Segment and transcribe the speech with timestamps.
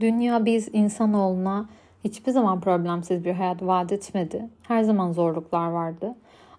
[0.00, 1.68] Dünya biz insanoğluna
[2.04, 4.48] hiçbir zaman problemsiz bir hayat vaat etmedi.
[4.62, 6.14] Her zaman zorluklar vardı.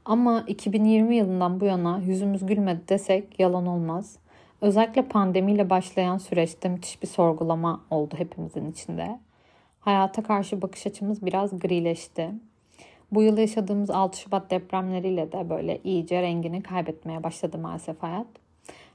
[0.05, 4.17] Ama 2020 yılından bu yana yüzümüz gülmedi desek yalan olmaz.
[4.61, 9.19] Özellikle pandemiyle başlayan süreçte müthiş bir sorgulama oldu hepimizin içinde.
[9.79, 12.29] Hayata karşı bakış açımız biraz grileşti.
[13.11, 18.27] Bu yıl yaşadığımız 6 Şubat depremleriyle de böyle iyice rengini kaybetmeye başladı maalesef hayat.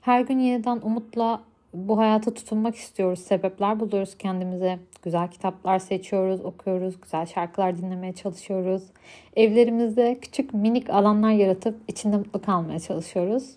[0.00, 1.40] Her gün yeniden umutla
[1.75, 3.20] bu hayata tutunmak istiyoruz.
[3.20, 4.79] Sebepler buluyoruz kendimize.
[5.02, 7.00] Güzel kitaplar seçiyoruz, okuyoruz.
[7.00, 8.83] Güzel şarkılar dinlemeye çalışıyoruz.
[9.37, 13.50] Evlerimizde küçük minik alanlar yaratıp içinde mutlu kalmaya çalışıyoruz.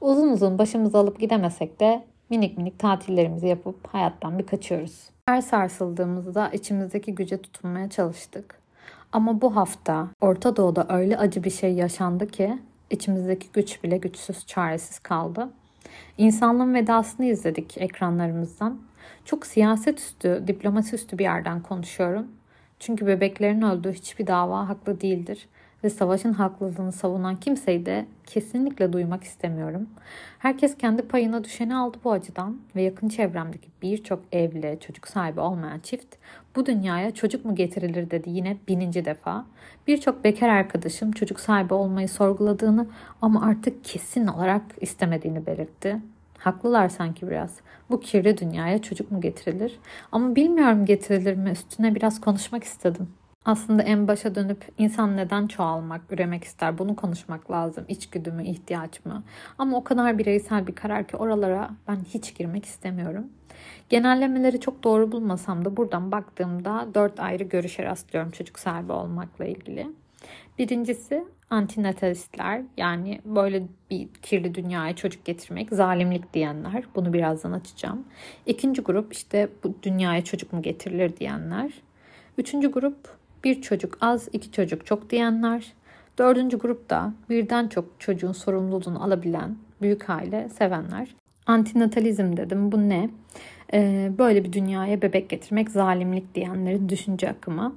[0.00, 5.10] Uzun uzun başımızı alıp gidemesek de minik minik tatillerimizi yapıp hayattan bir kaçıyoruz.
[5.26, 8.58] Her sarsıldığımızda içimizdeki güce tutunmaya çalıştık.
[9.12, 12.58] Ama bu hafta Orta Doğu'da öyle acı bir şey yaşandı ki
[12.90, 15.48] içimizdeki güç bile güçsüz, çaresiz kaldı.
[16.18, 18.78] İnsanlığın vedasını izledik ekranlarımızdan.
[19.24, 22.26] Çok siyaset üstü, diplomasi üstü bir yerden konuşuyorum.
[22.80, 25.48] Çünkü bebeklerin öldüğü hiçbir dava haklı değildir
[25.84, 29.88] ve savaşın haklılığını savunan kimseyi de kesinlikle duymak istemiyorum.
[30.38, 35.78] Herkes kendi payına düşeni aldı bu acıdan ve yakın çevremdeki birçok evli, çocuk sahibi olmayan
[35.78, 36.16] çift
[36.56, 39.46] bu dünyaya çocuk mu getirilir dedi yine bininci defa.
[39.86, 42.86] Birçok bekar arkadaşım çocuk sahibi olmayı sorguladığını
[43.22, 46.00] ama artık kesin olarak istemediğini belirtti.
[46.38, 47.56] Haklılar sanki biraz.
[47.90, 49.78] Bu kirli dünyaya çocuk mu getirilir?
[50.12, 51.50] Ama bilmiyorum getirilir mi?
[51.50, 53.08] Üstüne biraz konuşmak istedim.
[53.44, 57.84] Aslında en başa dönüp insan neden çoğalmak, üremek ister bunu konuşmak lazım.
[57.88, 59.22] İçgüdü mü, ihtiyaç mı?
[59.58, 63.26] Ama o kadar bireysel bir karar ki oralara ben hiç girmek istemiyorum.
[63.88, 69.86] Genellemeleri çok doğru bulmasam da buradan baktığımda dört ayrı görüşe rastlıyorum çocuk sahibi olmakla ilgili.
[70.58, 76.84] Birincisi antinatalistler yani böyle bir kirli dünyaya çocuk getirmek zalimlik diyenler.
[76.94, 78.04] Bunu birazdan açacağım.
[78.46, 81.72] İkinci grup işte bu dünyaya çocuk mu getirilir diyenler.
[82.38, 85.72] Üçüncü grup bir çocuk az, iki çocuk çok diyenler.
[86.18, 91.14] Dördüncü grupta birden çok çocuğun sorumluluğunu alabilen büyük aile sevenler.
[91.46, 92.72] Antinatalizm dedim.
[92.72, 93.10] Bu ne?
[93.72, 97.74] Ee, böyle bir dünyaya bebek getirmek zalimlik diyenlerin düşünce akımı.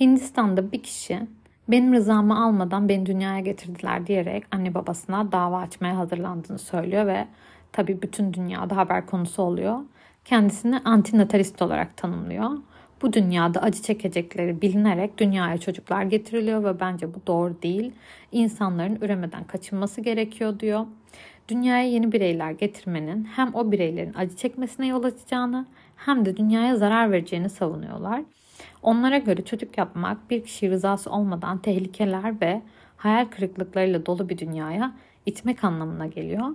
[0.00, 1.20] Hindistan'da bir kişi
[1.68, 7.26] benim rızamı almadan beni dünyaya getirdiler diyerek anne babasına dava açmaya hazırlandığını söylüyor ve
[7.72, 9.78] tabii bütün dünyada haber konusu oluyor.
[10.24, 12.50] Kendisini antinatalist olarak tanımlıyor
[13.02, 17.92] bu dünyada acı çekecekleri bilinerek dünyaya çocuklar getiriliyor ve bence bu doğru değil.
[18.32, 20.86] İnsanların üremeden kaçınması gerekiyor diyor.
[21.48, 25.66] Dünyaya yeni bireyler getirmenin hem o bireylerin acı çekmesine yol açacağını
[25.96, 28.22] hem de dünyaya zarar vereceğini savunuyorlar.
[28.82, 32.62] Onlara göre çocuk yapmak bir kişi rızası olmadan tehlikeler ve
[32.96, 34.94] hayal kırıklıklarıyla dolu bir dünyaya
[35.26, 36.48] itmek anlamına geliyor.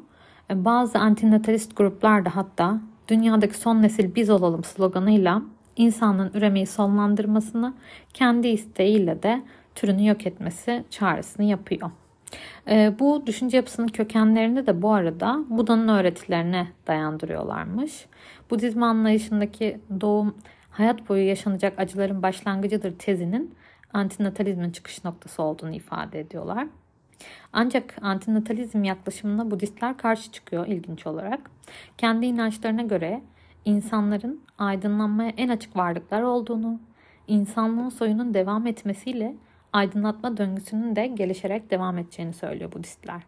[0.54, 5.42] Bazı antinatalist gruplar da hatta dünyadaki son nesil biz olalım sloganıyla
[5.80, 7.74] insanın üremeyi sonlandırmasını
[8.14, 9.42] kendi isteğiyle de
[9.76, 11.92] türünü yok etmesi çağrısını yapıyor.
[12.68, 18.06] E, bu düşünce yapısının kökenlerini de bu arada Buda'nın öğretilerine dayandırıyorlarmış.
[18.50, 20.36] Budizm anlayışındaki doğum
[20.70, 23.56] hayat boyu yaşanacak acıların başlangıcıdır tezinin
[23.94, 26.68] antinatalizmin çıkış noktası olduğunu ifade ediyorlar.
[27.54, 31.52] Ancak antinatalizm yaklaşımına Budistler karşı çıkıyor ilginç olarak.
[31.98, 33.22] Kendi inançlarına göre
[33.66, 36.80] insanların aydınlanmaya en açık varlıklar olduğunu,
[37.28, 39.36] insanlığın soyunun devam etmesiyle
[39.74, 43.22] aydınlatma döngüsünün de gelişerek devam edeceğini söylüyor Budistler.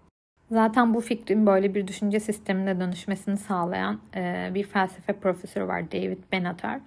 [0.51, 6.17] Zaten bu fikrin böyle bir düşünce sistemine dönüşmesini sağlayan e, bir felsefe profesörü var David
[6.31, 6.79] Benatar.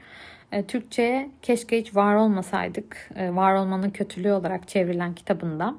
[0.52, 5.74] E, Türkçe'ye keşke hiç var olmasaydık, e, var olmanın kötülüğü olarak çevrilen kitabında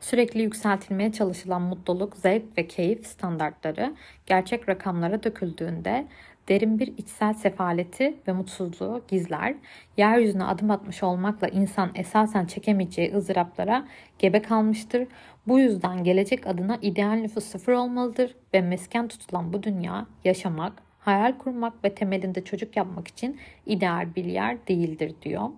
[0.00, 3.94] sürekli yükseltilmeye çalışılan mutluluk, zevk ve keyif standartları
[4.26, 6.06] gerçek rakamlara döküldüğünde
[6.48, 9.54] derin bir içsel sefaleti ve mutsuzluğu gizler.
[9.96, 13.88] Yeryüzüne adım atmış olmakla insan esasen çekemeyeceği ızdıraplara
[14.18, 15.06] gebe kalmıştır.
[15.46, 21.38] Bu yüzden gelecek adına ideal nüfus sıfır olmalıdır ve mesken tutulan bu dünya yaşamak, hayal
[21.38, 25.48] kurmak ve temelinde çocuk yapmak için ideal bir yer değildir diyor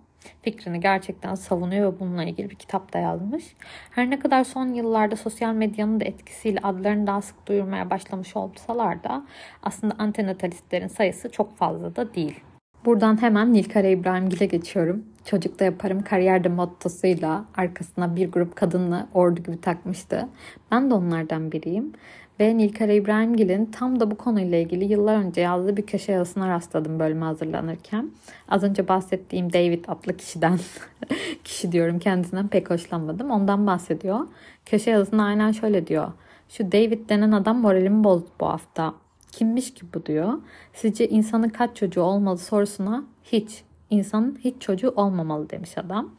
[0.43, 3.45] fikrini gerçekten savunuyor ve bununla ilgili bir kitap da yazmış.
[3.91, 9.05] Her ne kadar son yıllarda sosyal medyanın da etkisiyle adlarını daha sık duyurmaya başlamış olsalar
[9.05, 9.27] da
[9.63, 12.41] aslında antenatalistlerin sayısı çok fazla da değil.
[12.85, 15.05] Buradan hemen Nilkara İbrahimgil'e geçiyorum.
[15.25, 20.29] Çocukta yaparım kariyerde mottosuyla arkasına bir grup kadınla ordu gibi takmıştı.
[20.71, 21.93] Ben de onlardan biriyim.
[22.41, 26.99] Ve Nilkara İbrahimgil'in tam da bu konuyla ilgili yıllar önce yazdığı bir köşe yazısına rastladım
[26.99, 28.11] bölüme hazırlanırken.
[28.49, 30.59] Az önce bahsettiğim David adlı kişiden,
[31.45, 33.31] kişi diyorum kendisinden pek hoşlanmadım.
[33.31, 34.21] Ondan bahsediyor.
[34.67, 36.13] Köşe yazısında aynen şöyle diyor.
[36.49, 38.95] Şu David denen adam moralimi bozdu bu hafta.
[39.33, 40.33] Kimmiş ki bu diyor.
[40.75, 43.65] Sizce insanın kaç çocuğu olmalı sorusuna Hiç.
[43.91, 46.11] İnsanın hiç çocuğu olmamalı demiş adam.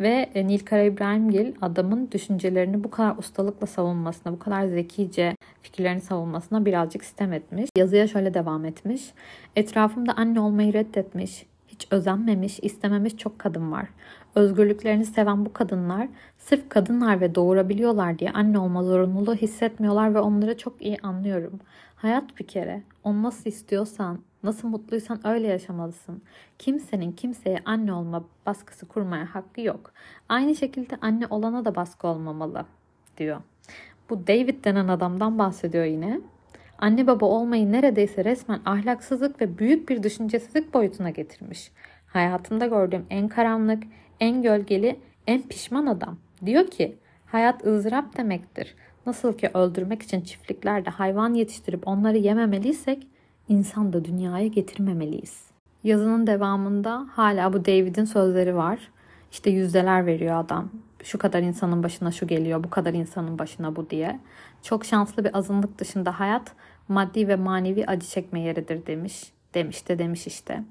[0.00, 6.64] Ve e, Nilkara İbrahimgil adamın düşüncelerini bu kadar ustalıkla savunmasına, bu kadar zekice fikirlerini savunmasına
[6.64, 7.70] birazcık sistem etmiş.
[7.76, 9.12] Yazıya şöyle devam etmiş.
[9.56, 13.88] Etrafımda anne olmayı reddetmiş, hiç özenmemiş, istememiş çok kadın var.
[14.34, 16.08] Özgürlüklerini seven bu kadınlar
[16.38, 21.60] sırf kadınlar ve doğurabiliyorlar diye anne olma zorunluluğu hissetmiyorlar ve onları çok iyi anlıyorum.
[21.96, 22.82] Hayat bir kere.
[23.04, 26.22] Onu nasıl istiyorsan, nasıl mutluysan öyle yaşamalısın.
[26.58, 29.92] Kimsenin kimseye anne olma baskısı kurmaya hakkı yok.
[30.28, 32.64] Aynı şekilde anne olana da baskı olmamalı
[33.18, 33.40] diyor.
[34.10, 36.20] Bu David denen adamdan bahsediyor yine.
[36.78, 41.70] Anne baba olmayı neredeyse resmen ahlaksızlık ve büyük bir düşüncesizlik boyutuna getirmiş.
[42.06, 43.82] Hayatımda gördüğüm en karanlık,
[44.20, 46.18] en gölgeli, en pişman adam.
[46.46, 46.96] Diyor ki
[47.26, 48.74] hayat ızdırap demektir.
[49.06, 53.06] Nasıl ki öldürmek için çiftliklerde hayvan yetiştirip onları yememeliysek
[53.48, 55.46] insan da dünyaya getirmemeliyiz.
[55.84, 58.90] Yazının devamında hala bu David'in sözleri var.
[59.32, 60.70] İşte yüzdeler veriyor adam.
[61.04, 64.20] Şu kadar insanın başına şu geliyor, bu kadar insanın başına bu diye.
[64.62, 66.52] Çok şanslı bir azınlık dışında hayat
[66.88, 69.32] maddi ve manevi acı çekme yeridir demiş.
[69.54, 70.64] Demiş de demiş işte.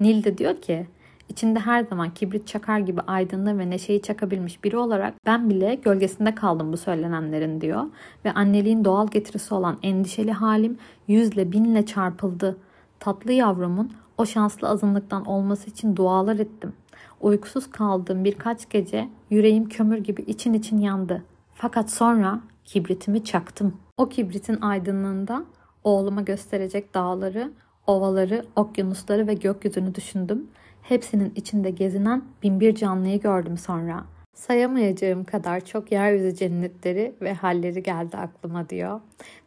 [0.00, 0.86] Nil de diyor ki
[1.30, 6.34] İçinde her zaman kibrit çakar gibi aydınlığı ve neşeyi çakabilmiş biri olarak ben bile gölgesinde
[6.34, 7.84] kaldım bu söylenenlerin diyor.
[8.24, 10.78] Ve anneliğin doğal getirisi olan endişeli halim
[11.08, 12.56] yüzle binle çarpıldı.
[13.00, 16.72] Tatlı yavrumun o şanslı azınlıktan olması için dualar ettim.
[17.20, 21.22] Uykusuz kaldığım birkaç gece yüreğim kömür gibi için için yandı.
[21.54, 23.74] Fakat sonra kibritimi çaktım.
[23.96, 25.44] O kibritin aydınlığında
[25.84, 27.52] oğluma gösterecek dağları,
[27.86, 30.46] ovaları, okyanusları ve gökyüzünü düşündüm
[30.82, 34.04] Hepsinin içinde gezinen binbir canlıyı gördüm sonra.
[34.34, 39.00] Sayamayacağım kadar çok yeryüzü cennetleri ve halleri geldi aklıma diyor.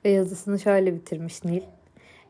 [0.06, 1.62] Ve yazısını şöyle bitirmiş Nil.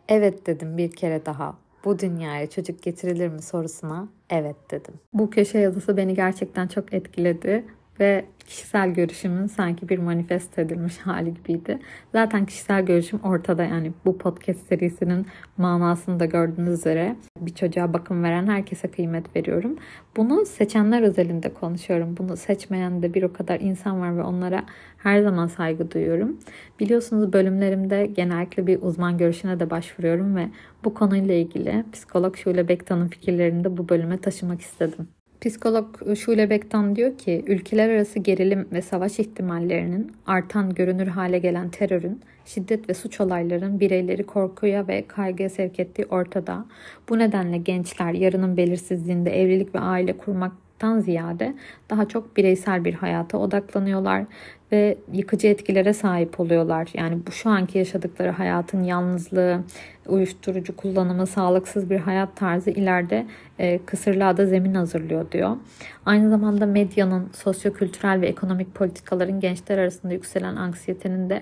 [0.09, 1.57] Evet dedim bir kere daha.
[1.85, 4.94] Bu dünyaya çocuk getirilir mi sorusuna evet dedim.
[5.13, 7.65] Bu köşe yazısı beni gerçekten çok etkiledi
[8.00, 11.80] ve kişisel görüşümün sanki bir manifest edilmiş hali gibiydi.
[12.12, 18.24] Zaten kişisel görüşüm ortada yani bu podcast serisinin manasını da gördüğünüz üzere bir çocuğa bakım
[18.24, 19.78] veren herkese kıymet veriyorum.
[20.18, 22.18] Bunu seçenler özelinde konuşuyorum.
[22.18, 24.63] Bunu seçmeyen de bir o kadar insan var ve onlara
[24.98, 26.40] her zaman saygı duyuyorum.
[26.80, 30.50] Biliyorsunuz bölümlerimde genellikle bir uzman görüşüne de başvuruyorum ve
[30.84, 35.07] bu konuyla ilgili psikolog Şule Bektan'ın fikirlerini de bu bölüme taşımak istedim.
[35.44, 41.69] Psikolog Şule Bektan diyor ki ülkeler arası gerilim ve savaş ihtimallerinin artan görünür hale gelen
[41.69, 46.66] terörün, şiddet ve suç olayların bireyleri korkuya ve kaygıya sevk ettiği ortada.
[47.10, 51.53] Bu nedenle gençler yarının belirsizliğinde evlilik ve aile kurmak hayattan ziyade
[51.89, 54.25] daha çok bireysel bir hayata odaklanıyorlar
[54.71, 56.89] ve yıkıcı etkilere sahip oluyorlar.
[56.93, 59.63] Yani bu şu anki yaşadıkları hayatın yalnızlığı,
[60.07, 63.25] uyuşturucu kullanımı, sağlıksız bir hayat tarzı ileride
[63.59, 65.57] e, kısırlığa da zemin hazırlıyor diyor.
[66.05, 71.41] Aynı zamanda medyanın, sosyokültürel ve ekonomik politikaların gençler arasında yükselen anksiyetenin de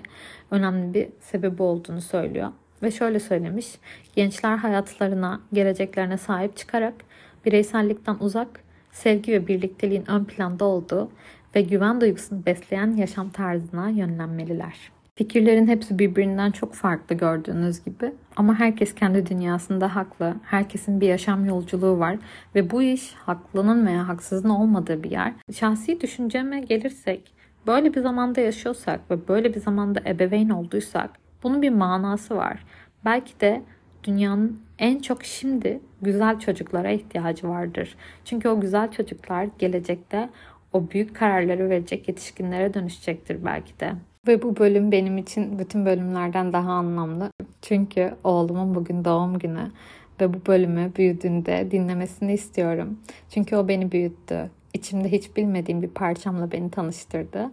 [0.50, 2.48] önemli bir sebebi olduğunu söylüyor.
[2.82, 3.78] Ve şöyle söylemiş,
[4.16, 6.94] gençler hayatlarına, geleceklerine sahip çıkarak
[7.44, 8.48] bireysellikten uzak
[8.92, 11.10] sevgi ve birlikteliğin ön planda olduğu
[11.54, 14.92] ve güven duygusunu besleyen yaşam tarzına yönlenmeliler.
[15.14, 20.34] Fikirlerin hepsi birbirinden çok farklı gördüğünüz gibi ama herkes kendi dünyasında haklı.
[20.42, 22.16] Herkesin bir yaşam yolculuğu var
[22.54, 25.32] ve bu iş haklının veya haksızın olmadığı bir yer.
[25.52, 27.34] Şahsi düşünceme gelirsek
[27.66, 31.10] böyle bir zamanda yaşıyorsak ve böyle bir zamanda ebeveyn olduysak
[31.42, 32.64] bunun bir manası var.
[33.04, 33.62] Belki de
[34.04, 37.96] dünyanın en çok şimdi güzel çocuklara ihtiyacı vardır.
[38.24, 40.28] Çünkü o güzel çocuklar gelecekte
[40.72, 43.92] o büyük kararları verecek yetişkinlere dönüşecektir belki de.
[44.26, 47.30] Ve bu bölüm benim için bütün bölümlerden daha anlamlı.
[47.62, 49.70] Çünkü oğlumun bugün doğum günü
[50.20, 52.98] ve bu bölümü büyüdüğünde dinlemesini istiyorum.
[53.30, 54.50] Çünkü o beni büyüttü.
[54.74, 57.50] İçimde hiç bilmediğim bir parçamla beni tanıştırdı.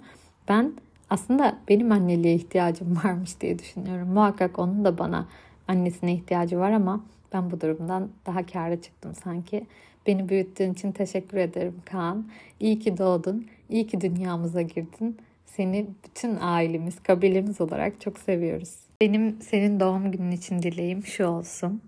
[0.50, 0.74] Ben
[1.10, 4.08] aslında benim anneliğe ihtiyacım varmış diye düşünüyorum.
[4.08, 5.28] Muhakkak onun da bana
[5.70, 9.66] annesine ihtiyacı var ama ben bu durumdan daha kâra çıktım sanki.
[10.08, 12.28] Beni büyüttüğün için teşekkür ederim Kaan.
[12.60, 15.18] İyi ki doğdun, iyi ki dünyamıza girdin.
[15.46, 18.76] Seni bütün ailemiz, kabilemiz olarak çok seviyoruz.
[19.02, 21.82] Benim senin doğum günün için dileğim şu olsun.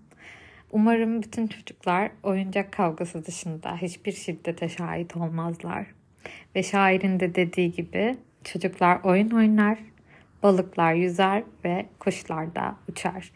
[0.72, 5.86] Umarım bütün çocuklar oyuncak kavgası dışında hiçbir şiddete şahit olmazlar.
[6.56, 9.78] Ve şairin de dediği gibi çocuklar oyun oynar,
[10.42, 13.32] balıklar yüzer ve kuşlar da uçar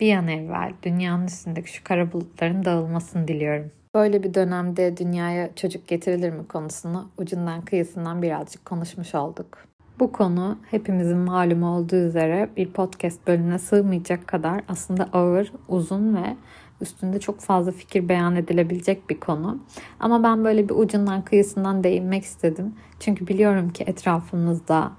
[0.00, 3.70] bir an evvel dünyanın üstündeki şu kara bulutların dağılmasını diliyorum.
[3.94, 9.58] Böyle bir dönemde dünyaya çocuk getirilir mi konusunu ucundan kıyısından birazcık konuşmuş olduk.
[9.98, 16.36] Bu konu hepimizin malumu olduğu üzere bir podcast bölümüne sığmayacak kadar aslında ağır, uzun ve
[16.80, 19.58] Üstünde çok fazla fikir beyan edilebilecek bir konu.
[20.00, 22.74] Ama ben böyle bir ucundan kıyısından değinmek istedim.
[23.00, 24.92] Çünkü biliyorum ki etrafımızda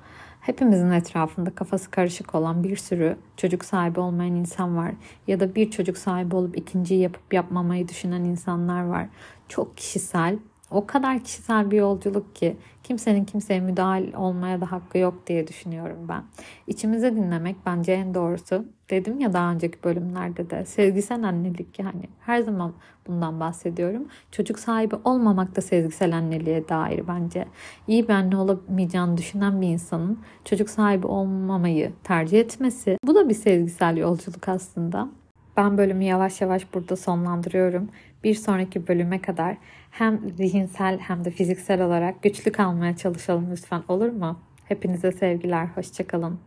[0.48, 4.92] Hepimizin etrafında kafası karışık olan bir sürü çocuk sahibi olmayan insan var.
[5.28, 9.08] Ya da bir çocuk sahibi olup ikinciyi yapıp yapmamayı düşünen insanlar var.
[9.50, 10.38] Çok kişisel
[10.72, 16.06] o kadar kişisel bir yolculuk ki kimsenin kimseye müdahil olmaya da hakkı yok diye düşünüyorum
[16.10, 16.24] ben.
[16.68, 18.66] İçimize dinlemek bence en doğrusu.
[18.90, 22.74] Dedim ya daha önceki bölümlerde de sezgisel annelik yani her zaman
[23.08, 24.08] bundan bahsediyorum.
[24.32, 27.46] Çocuk sahibi olmamak da sezgisel anneliğe dair bence.
[27.88, 33.34] İyi bir anne olamayacağını düşünen bir insanın çocuk sahibi olmamayı tercih etmesi bu da bir
[33.34, 35.10] sezgisel yolculuk aslında.
[35.58, 37.90] Ben bölümü yavaş yavaş burada sonlandırıyorum.
[38.24, 39.58] Bir sonraki bölüme kadar
[39.92, 44.40] hem zihinsel hem de fiziksel olarak güçlü kalmaya çalışalım lütfen olur mu?
[44.66, 46.40] Hepinize sevgiler, hoşçakalın.